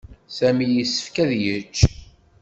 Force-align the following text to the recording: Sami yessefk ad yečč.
Sami 0.37 0.67
yessefk 0.69 1.15
ad 1.23 1.31
yečč. 1.43 1.77